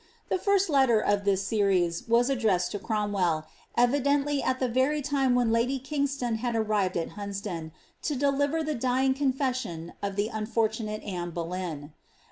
[0.29, 3.45] The first letter of this series was addressed to Cromwell,
[3.77, 8.73] evidently at the very time when Lady Kingston had arrived at Hunsdon, to deliver the
[8.73, 11.93] dying confession of the unfortunate Anne Boleyn.